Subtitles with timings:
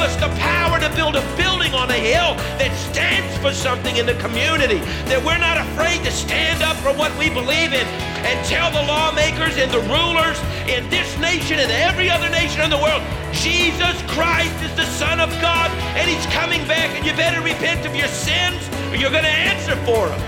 [0.00, 3.96] gave us the power to build a building on a hill that stands for something
[3.96, 4.78] in the community.
[5.12, 7.84] That we're not afraid to stand up for what we believe in
[8.24, 12.70] and tell the lawmakers and the rulers in this nation and every other nation in
[12.70, 15.68] the world Jesus Christ is the Son of God
[16.00, 18.56] and He's coming back, and you better repent of your sins
[18.88, 20.20] or you're going to answer for them.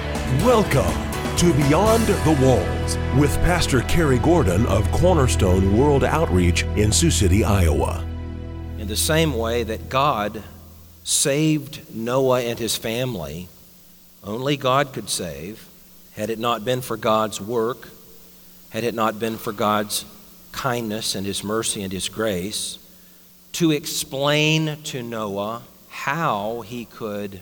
[0.45, 0.93] Welcome
[1.41, 7.43] to Beyond the Walls with Pastor Kerry Gordon of Cornerstone World Outreach in Sioux City,
[7.43, 8.12] Iowa.
[8.93, 10.43] The same way that God
[11.03, 13.49] saved Noah and his family,
[14.23, 15.67] only God could save,
[16.13, 17.89] had it not been for God's work,
[18.69, 20.05] had it not been for God's
[20.53, 22.79] kindness and his mercy and his grace,
[23.53, 27.41] to explain to Noah how he could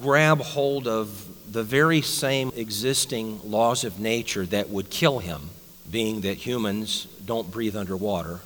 [0.00, 5.50] grab hold of the very same existing laws of nature that would kill him,
[5.90, 8.38] being that humans don't breathe underwater,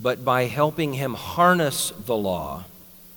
[0.00, 2.64] but by helping him harness the law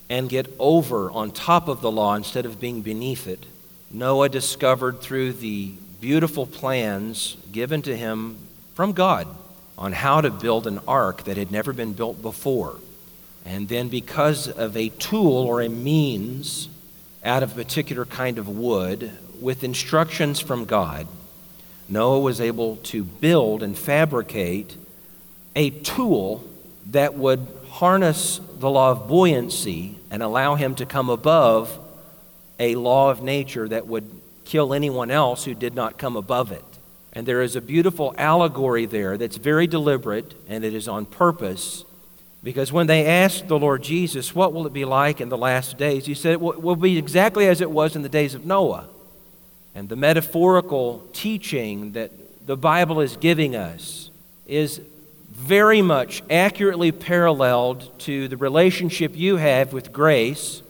[0.09, 3.45] and get over on top of the law instead of being beneath it,
[3.92, 8.38] Noah discovered through the beautiful plans given to him
[8.73, 9.28] from God
[9.78, 12.78] on how to build an ark that had never been built before.
[13.45, 16.70] And then, because of a tool or a means
[17.23, 21.08] out of a particular kind of wood with instructions from God,
[21.89, 24.75] Noah was able to build and fabricate
[25.55, 26.48] a tool
[26.87, 31.77] that would harness the law of buoyancy and allow him to come above
[32.59, 34.09] a law of nature that would
[34.45, 36.63] kill anyone else who did not come above it.
[37.13, 41.83] And there is a beautiful allegory there that's very deliberate and it is on purpose
[42.43, 45.77] because when they asked the Lord Jesus, What will it be like in the last
[45.77, 46.05] days?
[46.05, 48.87] He said, It will be exactly as it was in the days of Noah.
[49.75, 52.11] And the metaphorical teaching that
[52.45, 54.09] the Bible is giving us
[54.47, 54.81] is
[55.31, 60.61] very much accurately paralleled to the relationship you have with grace,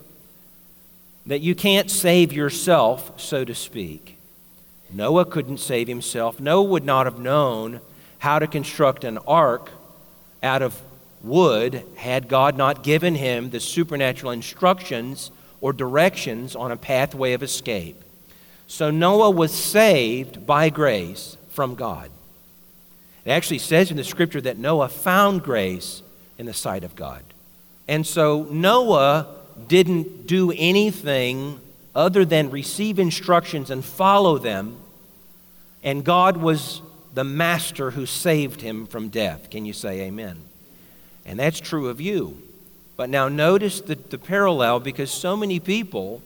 [1.25, 4.17] that you can't save yourself, so to speak.
[4.93, 6.39] Noah couldn't save himself.
[6.39, 7.81] Noah would not have known
[8.19, 9.71] how to construct an ark
[10.44, 10.79] out of
[11.23, 17.41] wood had God not given him the supernatural instructions or directions on a pathway of
[17.41, 18.01] escape.
[18.67, 22.11] So Noah was saved by grace from God.
[23.25, 26.01] It actually says in the scripture that Noah found grace
[26.37, 27.23] in the sight of God.
[27.87, 29.27] And so Noah
[29.67, 31.59] didn't do anything
[31.93, 34.77] other than receive instructions and follow them.
[35.83, 36.81] And God was
[37.13, 39.49] the master who saved him from death.
[39.49, 40.39] Can you say amen?
[41.25, 42.41] And that's true of you.
[42.97, 46.21] But now notice the, the parallel because so many people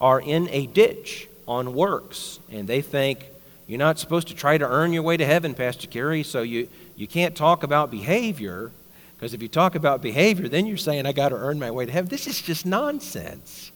[0.00, 3.26] are in a ditch on works and they think
[3.70, 6.68] you're not supposed to try to earn your way to heaven, Pastor Kerry, so you,
[6.96, 8.72] you can't talk about behavior
[9.14, 11.86] because if you talk about behavior, then you're saying I got to earn my way
[11.86, 12.08] to heaven.
[12.08, 13.70] This is just nonsense.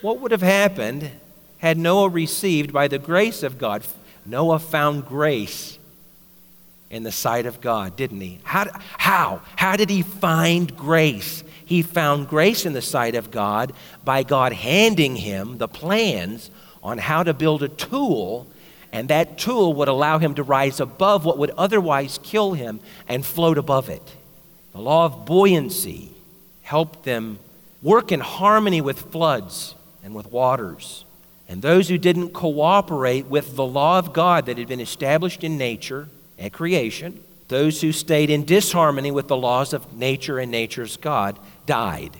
[0.00, 1.10] What would have happened
[1.58, 3.84] had Noah received by the grace of God?
[4.26, 5.78] Noah found grace
[6.90, 8.40] in the sight of God, didn't he?
[8.42, 8.66] How,
[8.98, 9.42] how?
[9.56, 11.44] How did he find grace?
[11.64, 13.72] He found grace in the sight of God
[14.04, 16.50] by God handing him the plans
[16.82, 18.46] on how to build a tool,
[18.92, 23.24] and that tool would allow him to rise above what would otherwise kill him and
[23.24, 24.16] float above it.
[24.72, 26.12] The law of buoyancy
[26.62, 27.38] helped them
[27.82, 31.04] work in harmony with floods and with waters.
[31.48, 35.58] And those who didn't cooperate with the law of God that had been established in
[35.58, 36.08] nature,
[36.38, 41.38] at creation, those who stayed in disharmony with the laws of nature and nature's God
[41.66, 42.12] died.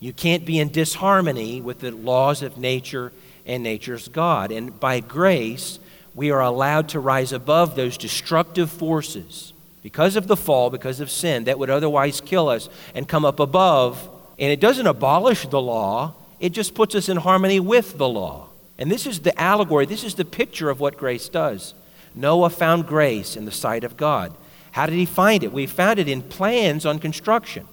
[0.00, 3.12] You can't be in disharmony with the laws of nature
[3.46, 4.52] and nature's God.
[4.52, 5.78] And by grace,
[6.18, 9.52] we are allowed to rise above those destructive forces
[9.82, 13.38] because of the fall, because of sin that would otherwise kill us, and come up
[13.38, 14.10] above.
[14.36, 18.48] And it doesn't abolish the law, it just puts us in harmony with the law.
[18.78, 21.72] And this is the allegory, this is the picture of what grace does.
[22.16, 24.34] Noah found grace in the sight of God.
[24.72, 25.52] How did he find it?
[25.52, 27.68] We found it in plans on construction.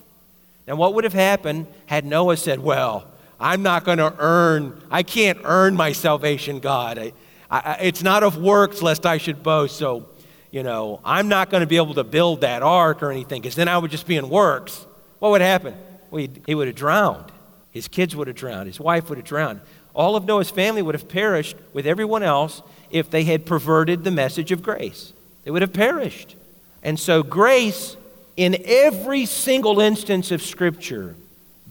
[0.67, 3.07] Now, what would have happened had Noah said, Well,
[3.39, 6.99] I'm not going to earn, I can't earn my salvation, God.
[6.99, 7.13] I,
[7.49, 9.77] I, it's not of works lest I should boast.
[9.77, 10.07] So,
[10.51, 13.55] you know, I'm not going to be able to build that ark or anything because
[13.55, 14.85] then I would just be in works.
[15.19, 15.75] What would happen?
[16.11, 17.31] Well, he would have drowned.
[17.71, 18.67] His kids would have drowned.
[18.67, 19.61] His wife would have drowned.
[19.93, 24.11] All of Noah's family would have perished with everyone else if they had perverted the
[24.11, 25.13] message of grace.
[25.43, 26.35] They would have perished.
[26.83, 27.97] And so, grace,
[28.37, 31.15] in every single instance of Scripture,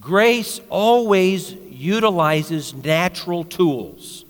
[0.00, 4.25] grace always utilizes natural tools.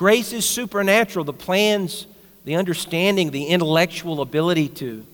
[0.00, 1.26] Grace is supernatural.
[1.26, 2.06] The plans,
[2.46, 5.04] the understanding, the intellectual ability to,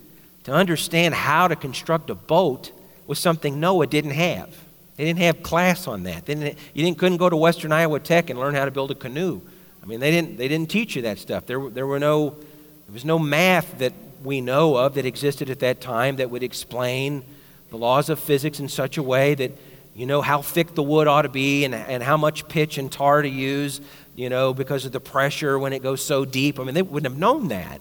[0.44, 2.70] to understand how to construct a boat
[3.08, 4.48] was something Noah didn't have.
[4.94, 6.26] They didn't have class on that.
[6.26, 8.92] They didn't, you didn't, couldn't go to Western Iowa Tech and learn how to build
[8.92, 9.40] a canoe.
[9.82, 11.46] I mean, they didn't, they didn't teach you that stuff.
[11.46, 13.92] There, there, were no, there was no math that
[14.22, 17.24] we know of that existed at that time that would explain
[17.70, 19.50] the laws of physics in such a way that
[19.96, 22.92] you know how thick the wood ought to be and, and how much pitch and
[22.92, 23.80] tar to use,
[24.16, 26.58] you know, because of the pressure when it goes so deep.
[26.58, 27.80] I mean, they wouldn't have known that.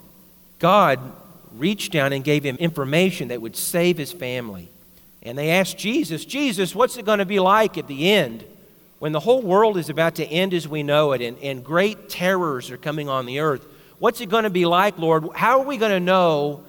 [0.60, 1.00] God
[1.54, 4.70] reached down and gave him information that would save his family.
[5.24, 8.44] And they asked Jesus, Jesus, what's it going to be like at the end
[9.00, 12.10] when the whole world is about to end as we know it and, and great
[12.10, 13.66] terrors are coming on the earth?
[13.98, 15.30] What's it going to be like, Lord?
[15.36, 16.64] How are we going to know?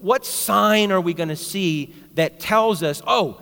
[0.00, 3.40] What sign are we going to see that tells us, oh,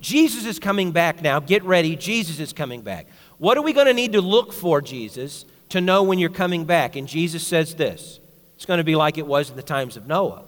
[0.00, 1.40] Jesus is coming back now.
[1.40, 1.94] Get ready.
[1.94, 3.06] Jesus is coming back.
[3.40, 6.66] What are we going to need to look for, Jesus, to know when you're coming
[6.66, 6.94] back?
[6.94, 8.20] And Jesus says this
[8.54, 10.42] it's going to be like it was in the times of Noah.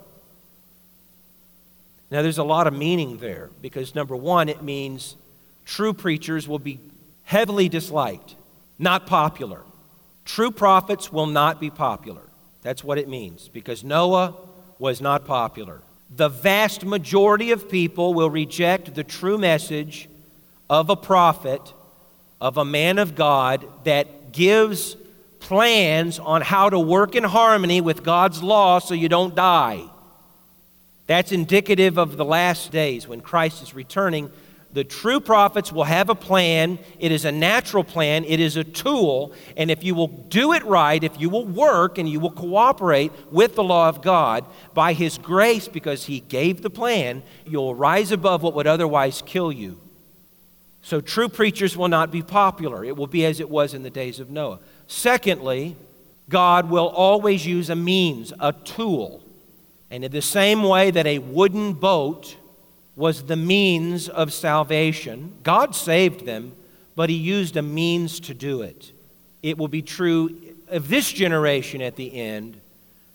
[2.10, 5.16] Now, there's a lot of meaning there because, number one, it means
[5.64, 6.80] true preachers will be
[7.24, 8.36] heavily disliked,
[8.78, 9.62] not popular.
[10.26, 12.20] True prophets will not be popular.
[12.60, 14.34] That's what it means because Noah
[14.78, 15.80] was not popular.
[16.14, 20.10] The vast majority of people will reject the true message
[20.68, 21.72] of a prophet,
[22.42, 24.96] of a man of God that gives
[25.38, 29.84] plans on how to work in harmony with God's law so you don't die.
[31.06, 34.28] That's indicative of the last days when Christ is returning.
[34.72, 36.80] The true prophets will have a plan.
[36.98, 39.34] It is a natural plan, it is a tool.
[39.56, 43.12] And if you will do it right, if you will work and you will cooperate
[43.30, 48.10] with the law of God, by His grace, because He gave the plan, you'll rise
[48.10, 49.78] above what would otherwise kill you.
[50.82, 52.84] So, true preachers will not be popular.
[52.84, 54.58] It will be as it was in the days of Noah.
[54.88, 55.76] Secondly,
[56.28, 59.22] God will always use a means, a tool.
[59.90, 62.36] And in the same way that a wooden boat
[62.96, 66.52] was the means of salvation, God saved them,
[66.96, 68.92] but He used a means to do it.
[69.42, 70.36] It will be true
[70.68, 72.58] of this generation at the end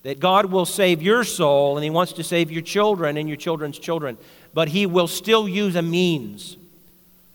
[0.04, 3.38] that God will save your soul and He wants to save your children and your
[3.38, 4.18] children's children,
[4.54, 6.56] but He will still use a means.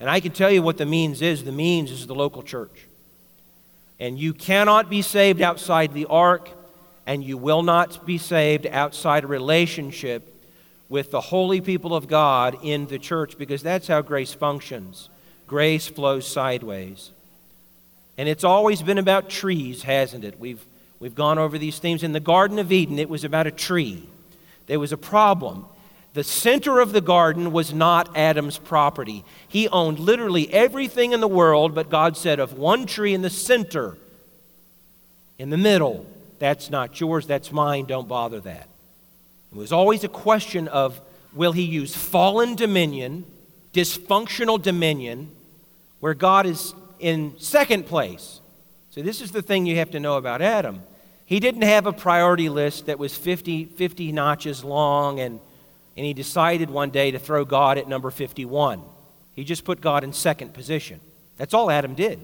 [0.02, 2.88] And I can tell you what the means is the means is the local church.
[4.00, 6.50] And you cannot be saved outside the ark
[7.06, 10.28] and you will not be saved outside a relationship
[10.88, 15.08] with the holy people of God in the church because that's how grace functions.
[15.46, 17.12] Grace flows sideways.
[18.18, 20.40] And it's always been about trees, hasn't it?
[20.40, 20.64] We've,
[20.98, 22.02] we've gone over these themes.
[22.02, 24.02] In the Garden of Eden, it was about a tree.
[24.66, 25.66] There was a problem.
[26.14, 29.24] The center of the garden was not Adam's property.
[29.48, 33.30] He owned literally everything in the world, but God said, of one tree in the
[33.30, 33.96] center,
[35.38, 36.06] in the middle,
[36.38, 38.68] that's not yours, that's mine, don't bother that.
[39.52, 41.00] It was always a question of
[41.32, 43.24] will he use fallen dominion,
[43.72, 45.30] dysfunctional dominion,
[46.00, 48.40] where God is in second place.
[48.90, 50.82] So, this is the thing you have to know about Adam.
[51.24, 55.40] He didn't have a priority list that was 50, 50 notches long, and,
[55.96, 58.82] and he decided one day to throw God at number 51.
[59.34, 61.00] He just put God in second position.
[61.36, 62.20] That's all Adam did.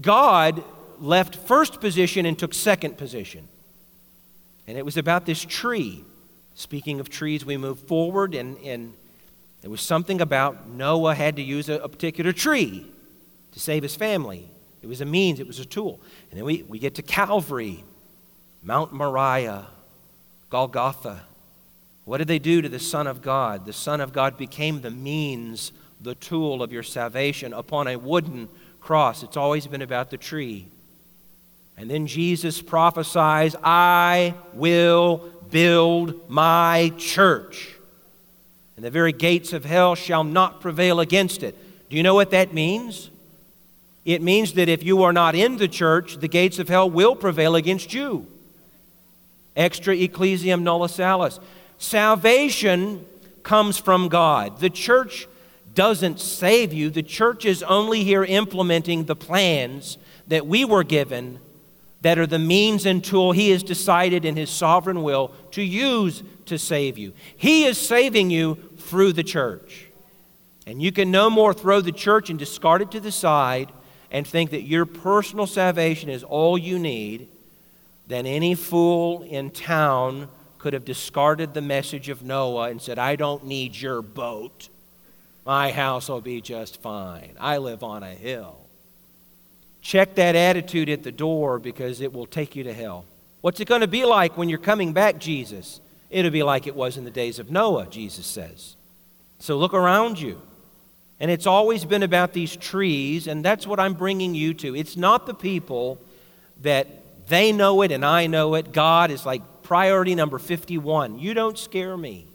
[0.00, 0.62] God
[0.98, 3.48] left first position and took second position.
[4.66, 6.04] And it was about this tree.
[6.54, 8.92] Speaking of trees, we move forward, and, and
[9.62, 12.86] there was something about Noah had to use a, a particular tree
[13.52, 14.48] to save his family.
[14.82, 16.00] It was a means, it was a tool.
[16.30, 17.84] And then we, we get to Calvary,
[18.62, 19.66] Mount Moriah,
[20.50, 21.22] Golgotha.
[22.10, 23.66] What did they do to the Son of God?
[23.66, 28.48] The Son of God became the means, the tool of your salvation upon a wooden
[28.80, 29.22] cross.
[29.22, 30.66] It's always been about the tree.
[31.76, 35.18] And then Jesus prophesies, I will
[35.52, 37.76] build my church,
[38.74, 41.56] and the very gates of hell shall not prevail against it.
[41.90, 43.08] Do you know what that means?
[44.04, 47.14] It means that if you are not in the church, the gates of hell will
[47.14, 48.26] prevail against you.
[49.54, 51.38] Extra ecclesiam nulla salus.
[51.80, 53.06] Salvation
[53.42, 54.60] comes from God.
[54.60, 55.26] The church
[55.74, 59.96] doesn't save you, the church is only here implementing the plans
[60.28, 61.38] that we were given
[62.02, 66.22] that are the means and tool He has decided in His sovereign will to use
[66.46, 67.14] to save you.
[67.34, 69.86] He is saving you through the church.
[70.66, 73.72] And you can no more throw the church and discard it to the side
[74.10, 77.28] and think that your personal salvation is all you need
[78.06, 80.28] than any fool in town
[80.60, 84.68] could have discarded the message of Noah and said, I don't need your boat.
[85.46, 87.34] My house will be just fine.
[87.40, 88.58] I live on a hill.
[89.80, 93.06] Check that attitude at the door because it will take you to hell.
[93.40, 95.80] What's it going to be like when you're coming back, Jesus?
[96.10, 98.76] It'll be like it was in the days of Noah, Jesus says.
[99.38, 100.42] So look around you
[101.20, 104.74] And it's always been about these trees, and that's what I'm bringing you to.
[104.74, 106.00] It's not the people
[106.62, 106.88] that
[107.28, 108.72] they know it and I know it.
[108.72, 111.20] God is like priority number 51.
[111.20, 112.26] You don't scare me.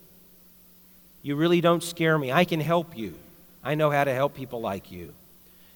[1.22, 2.32] You really don't scare me.
[2.32, 3.14] I can help you.
[3.62, 5.14] I know how to help people like you.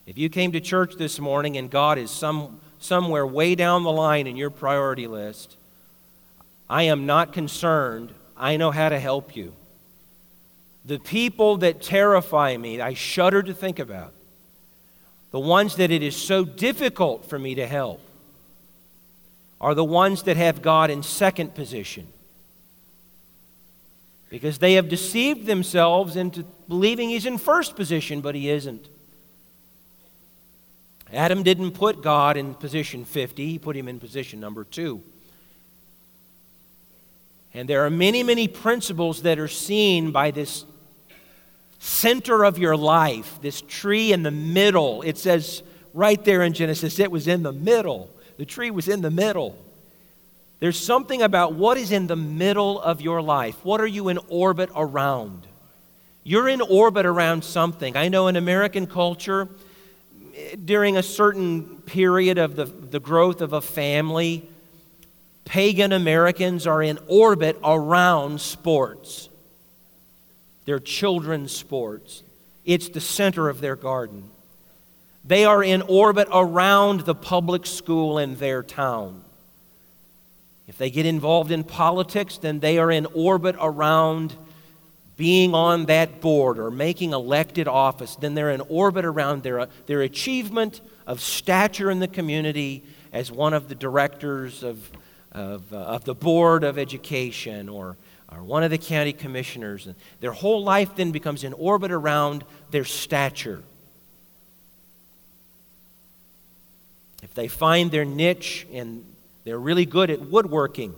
[0.07, 3.91] If you came to church this morning and God is some, somewhere way down the
[3.91, 5.57] line in your priority list,
[6.69, 8.13] I am not concerned.
[8.37, 9.51] I know how to help you.
[10.85, 14.13] The people that terrify me, I shudder to think about.
[15.31, 17.99] The ones that it is so difficult for me to help
[19.61, 22.07] are the ones that have God in second position.
[24.29, 28.87] Because they have deceived themselves into believing He's in first position, but He isn't.
[31.11, 35.01] Adam didn't put God in position 50, He put Him in position number two.
[37.53, 40.65] And there are many, many principles that are seen by this
[41.79, 45.01] center of your life, this tree in the middle.
[45.01, 45.63] It says
[45.93, 48.11] right there in Genesis, it was in the middle.
[48.39, 49.57] The tree was in the middle.
[50.61, 53.57] There's something about what is in the middle of your life.
[53.65, 55.45] What are you in orbit around?
[56.23, 57.97] You're in orbit around something.
[57.97, 59.49] I know in American culture,
[60.63, 64.47] during a certain period of the, the growth of a family,
[65.43, 69.27] pagan Americans are in orbit around sports.
[70.63, 72.23] Their children's sports.
[72.63, 74.29] It's the center of their garden.
[75.29, 79.23] They are in orbit around the public school in their town.
[80.67, 84.35] If they get involved in politics, then they are in orbit around
[85.17, 88.15] being on that board or making elected office.
[88.15, 92.83] Then they're in orbit around their, their achievement of stature in the community
[93.13, 94.89] as one of the directors of
[95.31, 97.97] of, uh, of the Board of Education or,
[98.31, 99.87] or one of the county commissioners.
[99.87, 103.63] And their whole life then becomes in orbit around their stature.
[107.21, 109.03] If they find their niche and
[109.43, 110.93] they're really good at woodworking,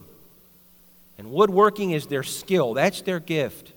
[1.17, 3.71] and woodworking is their skill, that's their gift.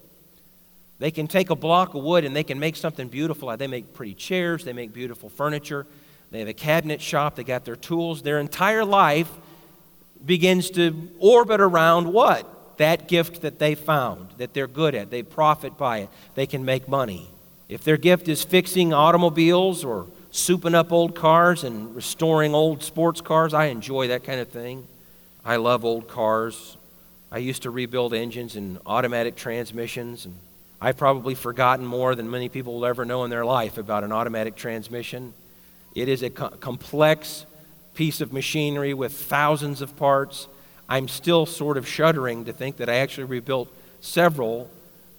[0.98, 3.54] They can take a block of wood and they can make something beautiful.
[3.56, 5.86] They make pretty chairs, they make beautiful furniture,
[6.30, 8.22] they have a cabinet shop, they got their tools.
[8.22, 9.30] Their entire life
[10.24, 12.78] begins to orbit around what?
[12.78, 15.10] That gift that they found, that they're good at.
[15.10, 16.08] They profit by it.
[16.34, 17.28] They can make money.
[17.68, 23.20] If their gift is fixing automobiles or souping up old cars and restoring old sports
[23.20, 24.84] cars, I enjoy that kind of thing.
[25.44, 26.76] I love old cars.
[27.30, 30.34] I used to rebuild engines and automatic transmissions, and
[30.80, 34.10] I've probably forgotten more than many people will ever know in their life about an
[34.10, 35.34] automatic transmission.
[35.94, 37.46] It is a co- complex
[37.94, 40.48] piece of machinery with thousands of parts.
[40.88, 44.68] I'm still sort of shuddering to think that I actually rebuilt several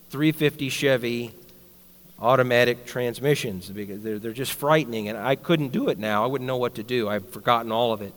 [0.09, 1.31] 350 Chevy
[2.19, 6.23] automatic transmissions because they're, they're just frightening and I couldn't do it now.
[6.23, 7.09] I wouldn't know what to do.
[7.09, 8.13] I've forgotten all of it.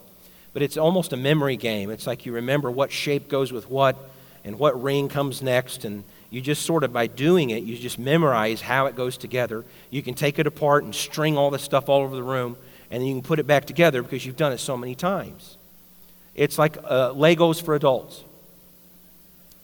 [0.52, 1.90] But it's almost a memory game.
[1.90, 3.96] It's like you remember what shape goes with what
[4.44, 7.98] and what ring comes next and you just sort of by doing it, you just
[7.98, 9.64] memorize how it goes together.
[9.90, 12.56] You can take it apart and string all the stuff all over the room
[12.90, 15.56] and then you can put it back together because you've done it so many times.
[16.34, 18.22] It's like uh, Legos for adults.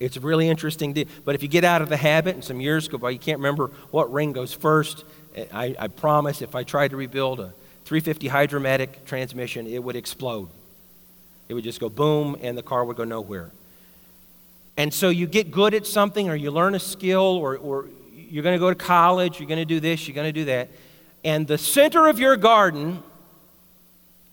[0.01, 0.95] It's really interesting.
[0.95, 3.19] To, but if you get out of the habit and some years go by, you
[3.19, 5.05] can't remember what ring goes first.
[5.37, 9.97] Eh, I, I promise if I tried to rebuild a 350 hydromatic transmission, it would
[9.97, 10.49] explode.
[11.49, 13.51] It would just go boom, and the car would go nowhere.
[14.77, 18.43] And so you get good at something, or you learn a skill, or, or you're
[18.43, 20.71] going to go to college, you're going to do this, you're going to do that.
[21.23, 23.03] And the center of your garden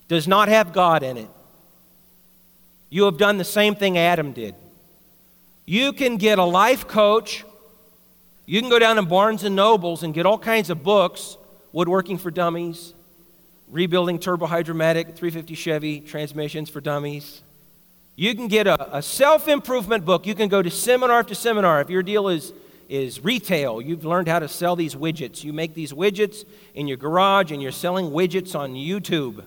[0.08, 1.28] does not have God in it,
[2.90, 4.54] you have done the same thing Adam did.
[5.64, 7.44] You can get a life coach.
[8.46, 11.36] You can go down to Barnes and Nobles and get all kinds of books,
[11.72, 12.94] Woodworking for Dummies,
[13.70, 17.42] Rebuilding Turbohydromatic 350 Chevy Transmissions for Dummies.
[18.16, 20.26] You can get a, a self improvement book.
[20.26, 21.80] You can go to seminar after seminar.
[21.80, 22.52] If your deal is
[22.92, 23.80] is retail.
[23.80, 25.42] You've learned how to sell these widgets.
[25.42, 29.46] You make these widgets in your garage and you're selling widgets on YouTube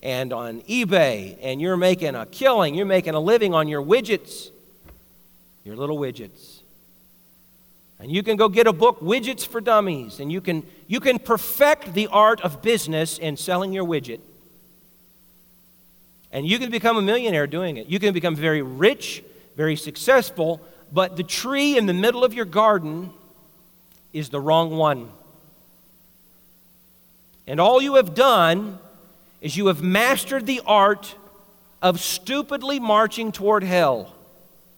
[0.00, 2.76] and on eBay and you're making a killing.
[2.76, 4.50] You're making a living on your widgets,
[5.64, 6.60] your little widgets.
[8.00, 11.18] And you can go get a book, Widgets for Dummies, and you can, you can
[11.18, 14.20] perfect the art of business in selling your widget.
[16.32, 17.86] And you can become a millionaire doing it.
[17.86, 19.22] You can become very rich,
[19.56, 20.60] very successful
[20.94, 23.10] but the tree in the middle of your garden
[24.12, 25.10] is the wrong one.
[27.48, 28.78] And all you have done
[29.40, 31.16] is you have mastered the art
[31.82, 34.14] of stupidly marching toward hell.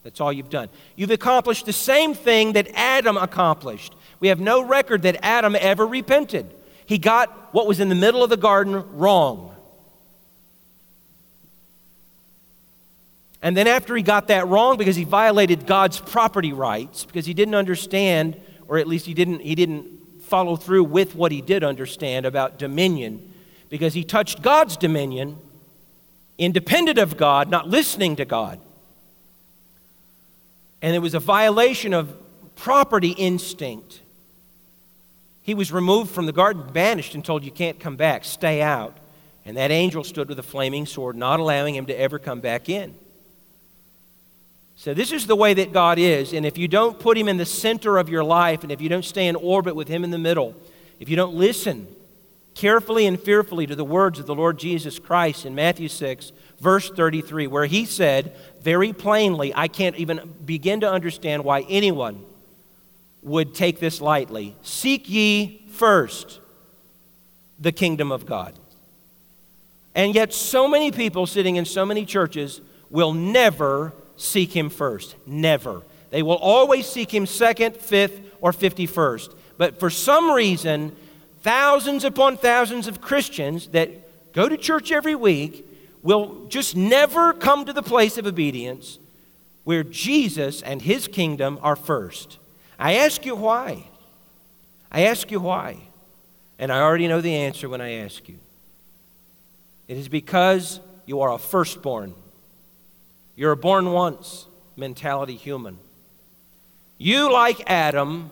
[0.07, 0.69] That's all you've done.
[0.95, 3.93] You've accomplished the same thing that Adam accomplished.
[4.21, 6.47] We have no record that Adam ever repented.
[6.87, 9.53] He got what was in the middle of the garden wrong.
[13.43, 17.35] And then, after he got that wrong because he violated God's property rights, because he
[17.35, 21.65] didn't understand, or at least he didn't, he didn't follow through with what he did
[21.65, 23.29] understand about dominion,
[23.71, 25.37] because he touched God's dominion,
[26.39, 28.61] independent of God, not listening to God.
[30.83, 32.15] And it was a violation of
[32.57, 34.01] property instinct.
[35.43, 38.97] He was removed from the garden, banished, and told, You can't come back, stay out.
[39.45, 42.69] And that angel stood with a flaming sword, not allowing him to ever come back
[42.69, 42.95] in.
[44.79, 46.35] So, this is the way that God is.
[46.35, 48.91] And if you don't put Him in the center of your life, and if you
[48.91, 50.55] don't stay in orbit with Him in the middle,
[51.01, 51.89] if you don't listen
[52.55, 56.91] carefully and fearfully to the words of the Lord Jesus Christ in Matthew 6, verse
[56.91, 62.25] 33, where He said very plainly, I can't even begin to understand why anyone
[63.23, 64.57] would take this lightly.
[64.63, 66.41] Seek ye first
[67.59, 68.59] the kingdom of God.
[69.95, 72.61] And yet, so many people sitting in so many churches
[72.91, 75.17] will never seek him first.
[75.27, 75.83] Never.
[76.11, 79.33] They will always seek him second, fifth, or fifty first.
[79.57, 80.95] But for some reason,
[81.43, 83.91] thousands upon thousands of Christians that
[84.33, 85.66] go to church every week
[86.07, 89.01] will just never come to the place of obedience
[89.65, 92.39] where Jesus and his kingdom are first.
[92.79, 93.89] I ask you why.
[94.93, 95.79] I ask you why.
[96.61, 98.39] And I already know the answer when I ask you.
[99.89, 102.15] It is because you are a firstborn.
[103.35, 104.47] You're a born once
[104.77, 105.77] mentality human.
[106.99, 108.31] You, like Adam,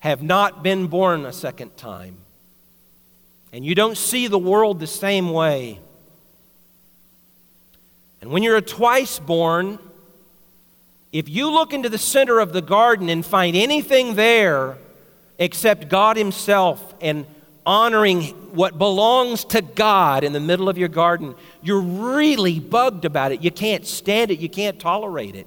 [0.00, 2.16] have not been born a second time.
[3.52, 5.78] And you don't see the world the same way.
[8.20, 9.78] And when you're a twice born,
[11.12, 14.76] if you look into the center of the garden and find anything there
[15.38, 17.26] except God Himself and
[17.64, 18.22] honoring
[18.54, 23.42] what belongs to God in the middle of your garden, you're really bugged about it.
[23.42, 25.46] You can't stand it, you can't tolerate it.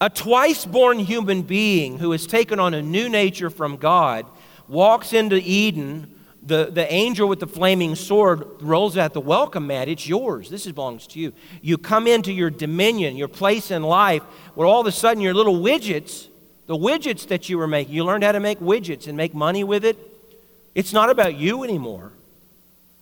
[0.00, 4.26] A twice born human being who has taken on a new nature from God
[4.68, 6.12] walks into Eden.
[6.46, 9.88] The, the angel with the flaming sword rolls out the welcome mat.
[9.88, 10.48] It's yours.
[10.48, 11.32] This belongs to you.
[11.60, 14.22] You come into your dominion, your place in life,
[14.54, 16.28] where all of a sudden your little widgets
[16.66, 19.64] the widgets that you were making, you learned how to make widgets and make money
[19.64, 19.96] with it.
[20.74, 22.12] It's not about you anymore.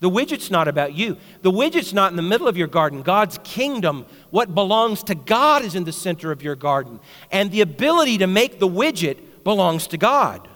[0.00, 1.16] The widget's not about you.
[1.40, 3.00] The widget's not in the middle of your garden.
[3.00, 7.00] God's kingdom, what belongs to God, is in the center of your garden.
[7.32, 10.46] And the ability to make the widget belongs to God.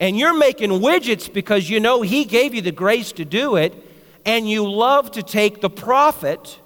[0.00, 3.74] And you're making widgets because you know He gave you the grace to do it,
[4.24, 6.58] and you love to take the profit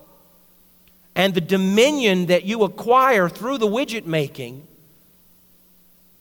[1.15, 4.67] and the dominion that you acquire through the widget making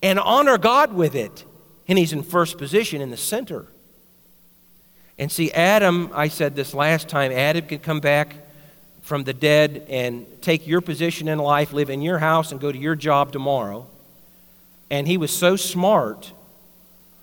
[0.03, 1.45] and honor God with it.
[1.87, 3.65] And he's in first position in the center.
[5.17, 8.35] And see, Adam, I said this last time, Adam could come back
[9.01, 12.71] from the dead and take your position in life, live in your house, and go
[12.71, 13.87] to your job tomorrow.
[14.89, 16.31] And he was so smart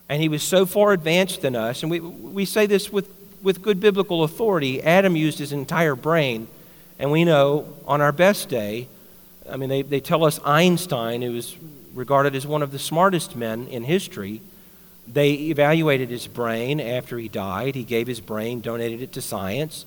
[0.09, 1.83] and he was so far advanced than us.
[1.83, 3.09] And we, we say this with,
[3.42, 4.83] with good biblical authority.
[4.83, 6.49] Adam used his entire brain
[6.99, 8.88] and we know on our best day,
[9.49, 11.57] I mean, they, they tell us Einstein, who was
[11.94, 14.40] regarded as one of the smartest men in history,
[15.07, 17.75] they evaluated his brain after he died.
[17.75, 19.87] He gave his brain, donated it to science.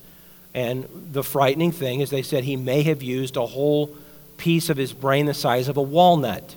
[0.54, 3.96] And the frightening thing is, they said he may have used a whole
[4.38, 6.56] piece of his brain the size of a walnut.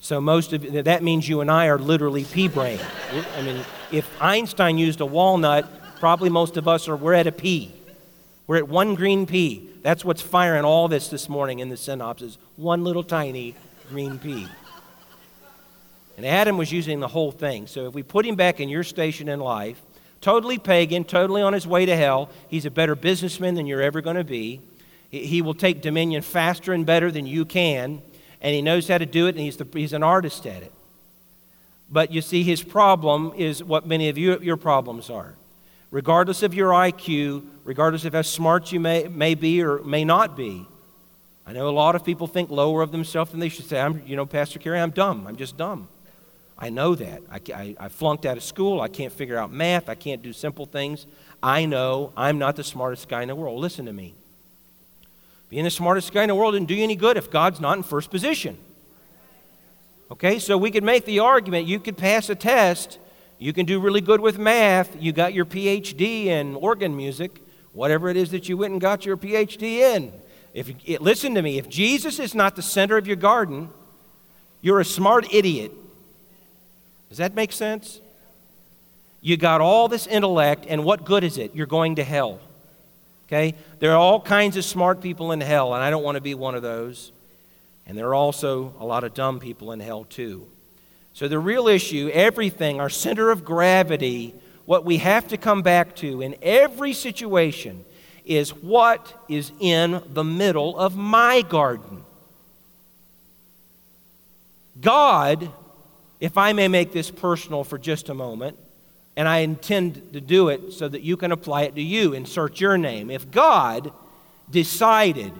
[0.00, 2.78] So most of that means you and I are literally pea brain.
[3.36, 7.32] I mean, if Einstein used a walnut, probably most of us are we're at a
[7.32, 7.72] pea.
[8.46, 9.68] We're at one green pea.
[9.82, 12.38] That's what's firing all this this morning in the synopsis.
[12.56, 13.54] One little tiny
[13.88, 14.46] green pea.
[16.16, 17.66] And Adam was using the whole thing.
[17.66, 19.80] So if we put him back in your station in life,
[20.20, 24.00] totally pagan, totally on his way to hell, he's a better businessman than you're ever
[24.00, 24.60] going to be.
[25.10, 28.02] He will take dominion faster and better than you can,
[28.40, 30.72] and he knows how to do it, and he's, the, he's an artist at it.
[31.90, 35.34] But you see, his problem is what many of you, your problems are
[35.90, 40.36] regardless of your IQ, regardless of how smart you may, may be or may not
[40.36, 40.66] be.
[41.46, 43.80] I know a lot of people think lower of themselves than they should say.
[43.80, 45.26] I'm, you know, Pastor Kerry, I'm dumb.
[45.26, 45.88] I'm just dumb.
[46.58, 47.22] I know that.
[47.30, 48.80] I, I, I flunked out of school.
[48.80, 49.88] I can't figure out math.
[49.88, 51.06] I can't do simple things.
[51.42, 53.60] I know I'm not the smartest guy in the world.
[53.60, 54.14] Listen to me.
[55.48, 57.76] Being the smartest guy in the world didn't do you any good if God's not
[57.76, 58.58] in first position.
[60.10, 62.98] Okay, so we could make the argument you could pass a test
[63.38, 65.00] you can do really good with math.
[65.00, 67.40] You got your PhD in organ music,
[67.72, 69.62] whatever it is that you went and got your PhD
[69.94, 70.12] in.
[70.54, 73.68] If it, listen to me, if Jesus is not the center of your garden,
[74.60, 75.70] you're a smart idiot.
[77.08, 78.00] Does that make sense?
[79.20, 81.54] You got all this intellect, and what good is it?
[81.54, 82.40] You're going to hell.
[83.28, 83.54] Okay?
[83.78, 86.34] There are all kinds of smart people in hell, and I don't want to be
[86.34, 87.12] one of those.
[87.86, 90.46] And there are also a lot of dumb people in hell, too.
[91.12, 95.96] So, the real issue, everything, our center of gravity, what we have to come back
[95.96, 97.84] to in every situation
[98.24, 102.04] is what is in the middle of my garden.
[104.80, 105.50] God,
[106.20, 108.58] if I may make this personal for just a moment,
[109.18, 112.60] and I intend to do it so that you can apply it to you, insert
[112.60, 113.10] your name.
[113.10, 113.90] If God
[114.48, 115.32] decided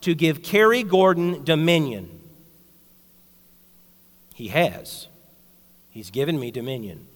[0.00, 2.08] to give Kerry Gordon dominion,
[4.34, 5.08] He has.
[5.90, 7.08] He's given me dominion.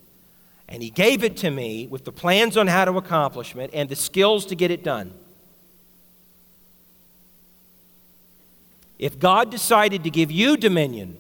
[0.68, 3.88] And He gave it to me with the plans on how to accomplish it and
[3.88, 5.14] the skills to get it done.
[8.98, 11.16] If God decided to give you dominion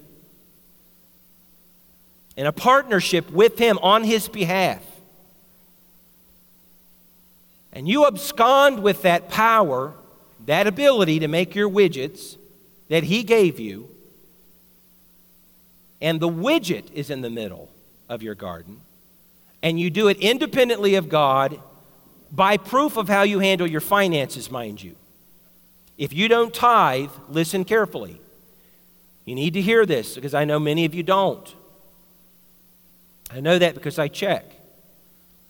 [2.36, 4.82] in a partnership with Him on His behalf,
[7.72, 9.94] and you abscond with that power,
[10.46, 12.36] that ability to make your widgets
[12.88, 13.88] that He gave you,
[16.00, 17.70] and the widget is in the middle
[18.08, 18.80] of your garden,
[19.62, 21.60] and you do it independently of God
[22.32, 24.96] by proof of how you handle your finances, mind you.
[25.98, 28.20] If you don't tithe, listen carefully.
[29.24, 31.54] You need to hear this because I know many of you don't.
[33.30, 34.44] I know that because I check.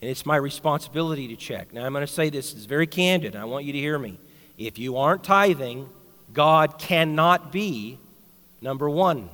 [0.00, 1.72] And it's my responsibility to check.
[1.72, 3.36] Now, I'm going to say this is very candid.
[3.36, 4.18] I want you to hear me.
[4.56, 5.88] If you aren't tithing,
[6.32, 7.98] God cannot be
[8.60, 9.28] number one.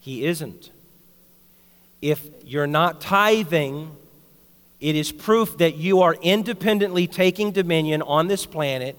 [0.00, 0.70] He isn't.
[2.00, 3.90] If you're not tithing,
[4.80, 8.96] it is proof that you are independently taking dominion on this planet.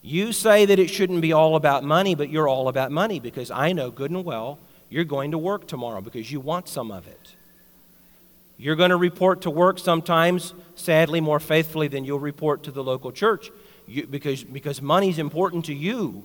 [0.00, 3.50] You say that it shouldn't be all about money, but you're all about money because
[3.50, 4.58] I know good and well
[4.88, 7.35] you're going to work tomorrow because you want some of it.
[8.58, 12.82] You're going to report to work sometimes, sadly, more faithfully than you'll report to the
[12.82, 13.50] local church
[13.86, 16.24] you, because, because money's important to you.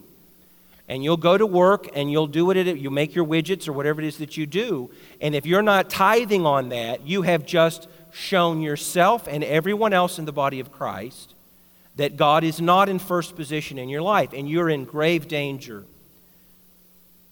[0.88, 4.02] And you'll go to work and you'll do it, you make your widgets or whatever
[4.02, 4.90] it is that you do.
[5.22, 10.20] And if you're not tithing on that, you have just shown yourself and everyone else
[10.20, 11.34] in the body of Christ
[11.96, 15.86] that God is not in first position in your life and you're in grave danger.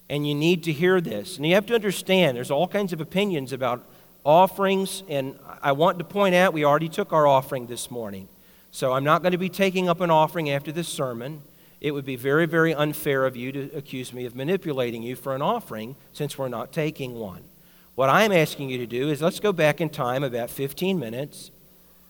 [0.10, 1.38] And you need to hear this.
[1.38, 3.86] And you have to understand there's all kinds of opinions about
[4.26, 8.28] offerings, and I want to point out we already took our offering this morning.
[8.72, 11.42] So I'm not going to be taking up an offering after this sermon.
[11.82, 15.34] It would be very, very unfair of you to accuse me of manipulating you for
[15.34, 17.44] an offering since we're not taking one.
[17.96, 21.52] What I'm asking you to do is let's go back in time about 15 minutes.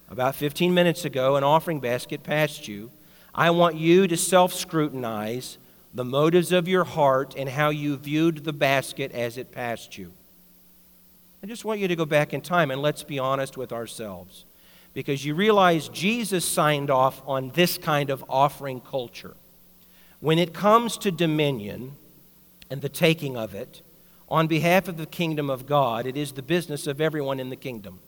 [0.10, 2.92] About 15 minutes ago, an offering basket passed you.
[3.34, 5.60] I want you to self scrutinize
[5.94, 10.12] the motives of your heart and how you viewed the basket as it passed you.
[11.42, 14.46] I just want you to go back in time and let's be honest with ourselves.
[14.94, 19.36] Because you realize Jesus signed off on this kind of offering culture.
[20.20, 21.96] When it comes to dominion
[22.70, 23.82] and the taking of it,
[24.28, 27.56] on behalf of the kingdom of God, it is the business of everyone in the
[27.56, 28.00] kingdom.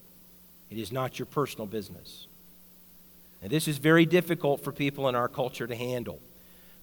[0.70, 2.28] It is not your personal business.
[3.42, 6.20] And this is very difficult for people in our culture to handle.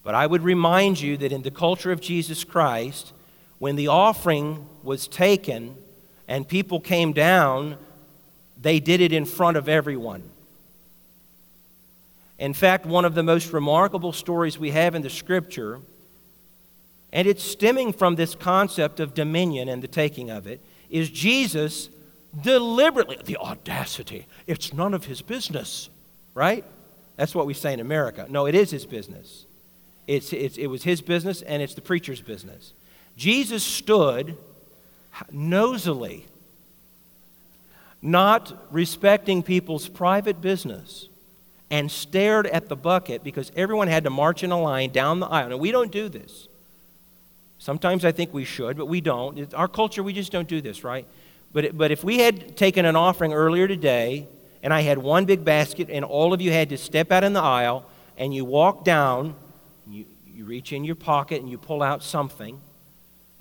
[0.03, 3.13] But I would remind you that in the culture of Jesus Christ,
[3.59, 5.77] when the offering was taken,
[6.29, 7.79] and people came down,
[8.61, 10.23] they did it in front of everyone.
[12.39, 15.81] In fact, one of the most remarkable stories we have in the scripture,
[17.13, 20.61] and it's stemming from this concept of dominion and the taking of it,
[20.91, 21.89] is Jesus
[22.43, 25.89] deliberately, the audacity, it's none of his business,
[26.35, 26.65] right?
[27.17, 28.27] That's what we say in America.
[28.29, 29.47] No, it is his business.
[30.07, 32.73] It's, it's, it was his business and it's the preacher's business.
[33.17, 34.37] Jesus stood
[35.33, 36.25] nosily,
[38.01, 41.09] not respecting people's private business,
[41.71, 45.27] and stared at the bucket because everyone had to march in a line down the
[45.27, 45.51] aisle.
[45.51, 46.49] Now, we don't do this.
[47.59, 49.39] Sometimes I think we should, but we don't.
[49.39, 51.07] It's our culture, we just don't do this, right?
[51.53, 54.29] But, but if we had taken an offering earlier today,
[54.63, 57.33] and I had one big basket, and all of you had to step out in
[57.33, 57.85] the aisle,
[58.17, 59.35] and you walk down,
[59.89, 62.61] you, you reach in your pocket, and you pull out something,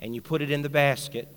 [0.00, 1.28] and you put it in the basket,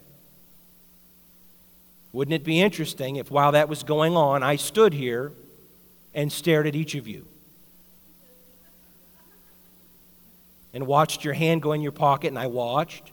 [2.13, 5.32] wouldn't it be interesting if while that was going on, I stood here
[6.13, 7.26] and stared at each of you?
[10.74, 13.12] And watched your hand go in your pocket, and I watched,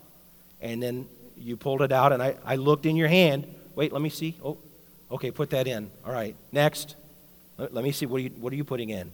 [0.60, 1.06] and then
[1.36, 3.52] you pulled it out, and I, I looked in your hand.
[3.74, 4.36] Wait, let me see.
[4.44, 4.58] Oh,
[5.10, 5.90] okay, put that in.
[6.04, 6.94] All right, next.
[7.56, 8.06] Let, let me see.
[8.06, 9.10] What are, you, what are you putting in?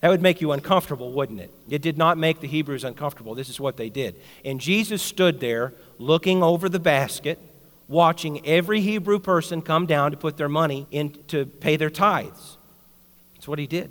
[0.00, 1.50] That would make you uncomfortable, wouldn't it?
[1.70, 3.34] It did not make the Hebrews uncomfortable.
[3.34, 4.16] This is what they did.
[4.44, 7.38] And Jesus stood there looking over the basket,
[7.88, 12.56] watching every Hebrew person come down to put their money in to pay their tithes.
[13.34, 13.90] That's what he did.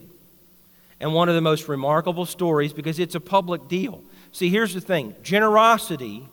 [0.99, 4.03] And one of the most remarkable stories because it's a public deal.
[4.31, 6.27] See, here's the thing generosity,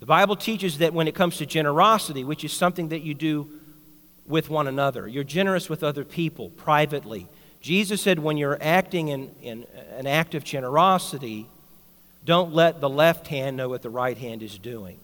[0.00, 3.48] the Bible teaches that when it comes to generosity, which is something that you do
[4.26, 7.28] with one another, you're generous with other people privately.
[7.60, 9.66] Jesus said, when you're acting in, in
[9.96, 11.46] an act of generosity,
[12.24, 14.98] don't let the left hand know what the right hand is doing.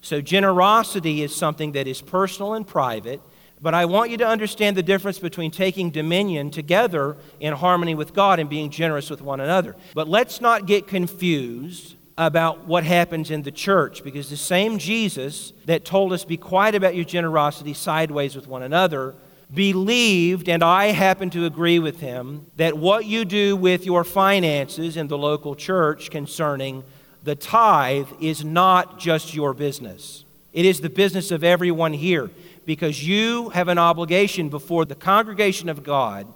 [0.00, 3.20] So, generosity is something that is personal and private,
[3.60, 8.14] but I want you to understand the difference between taking dominion together in harmony with
[8.14, 9.74] God and being generous with one another.
[9.94, 15.52] But let's not get confused about what happens in the church because the same Jesus
[15.66, 19.14] that told us, be quiet about your generosity sideways with one another,
[19.54, 24.96] believed, and I happen to agree with him, that what you do with your finances
[24.96, 26.82] in the local church concerning
[27.28, 30.24] the tithe is not just your business.
[30.54, 32.30] It is the business of everyone here
[32.64, 36.26] because you have an obligation before the congregation of God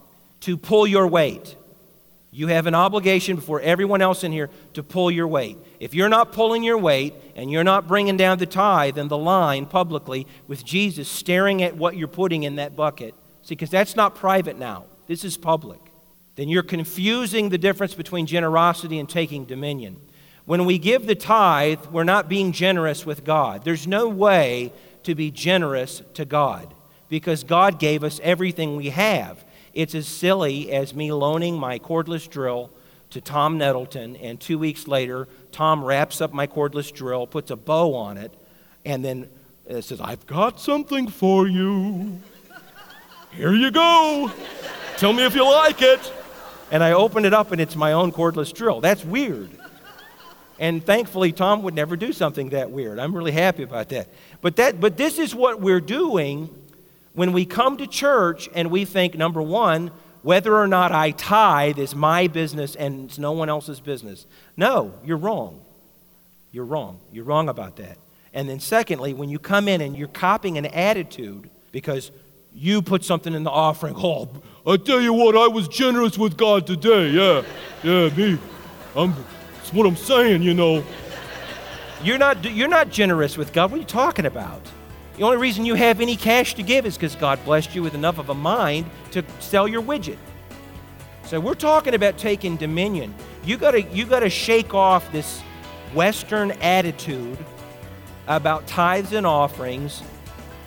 [0.41, 1.57] to pull your weight.
[2.31, 5.57] You have an obligation before everyone else in here to pull your weight.
[5.81, 9.17] If you're not pulling your weight and you're not bringing down the tithe and the
[9.17, 13.97] line publicly with Jesus staring at what you're putting in that bucket, see, because that's
[13.97, 15.81] not private now, this is public,
[16.37, 19.97] then you're confusing the difference between generosity and taking dominion.
[20.45, 23.65] When we give the tithe, we're not being generous with God.
[23.65, 24.73] There's no way
[25.05, 26.75] to be generous to God
[27.09, 29.45] because God gave us everything we have.
[29.75, 32.71] It's as silly as me loaning my cordless drill
[33.11, 37.57] to Tom Nettleton, and two weeks later, Tom wraps up my cordless drill, puts a
[37.57, 38.33] bow on it,
[38.87, 39.29] and then
[39.71, 42.19] uh, says, I've got something for you.
[43.33, 44.33] Here you go.
[44.97, 46.13] Tell me if you like it.
[46.71, 48.81] And I open it up, and it's my own cordless drill.
[48.81, 49.51] That's weird.
[50.59, 52.99] And thankfully, Tom would never do something that weird.
[52.99, 54.09] I'm really happy about that.
[54.41, 56.49] But, that, but this is what we're doing
[57.15, 59.91] when we come to church and we think, number one,
[60.23, 64.27] whether or not I tithe is my business and it's no one else's business.
[64.57, 65.61] No, you're wrong.
[66.53, 67.01] You're wrong.
[67.11, 67.99] You're wrong about that.
[68.35, 72.11] And then, secondly, when you come in and you're copying an attitude because
[72.55, 74.29] you put something in the offering, oh,
[74.67, 77.09] I tell you what, I was generous with God today.
[77.09, 77.43] Yeah,
[77.83, 78.39] yeah, me.
[78.95, 79.15] I'm,
[79.73, 80.85] what I'm saying, you know.
[82.03, 83.71] You're not, you're not generous with God.
[83.71, 84.61] What are you talking about?
[85.17, 87.95] The only reason you have any cash to give is because God blessed you with
[87.95, 90.19] enough of a mind to sell your widget.
[91.25, 93.15] So we're talking about taking dominion.
[93.45, 95.41] You gotta, you gotta shake off this
[95.95, 97.39] Western attitude
[98.27, 100.03] about tithes and offerings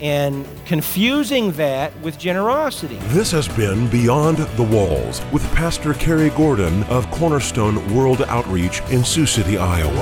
[0.01, 2.97] and confusing that with generosity.
[3.07, 9.03] This has been Beyond the Walls with Pastor Kerry Gordon of Cornerstone World Outreach in
[9.03, 9.93] Sioux City, Iowa.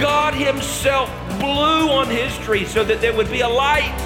[0.00, 3.96] God Himself blew on history so that there would be a light.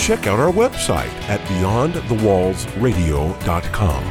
[0.00, 4.04] Check out our website at beyondthewallsradio.com.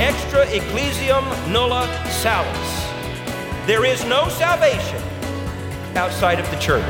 [0.00, 2.75] Extra ecclesiam nulla salus.
[3.66, 5.02] There is no salvation
[5.96, 6.84] outside of the church.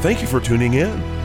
[0.00, 1.19] Thank you for tuning in.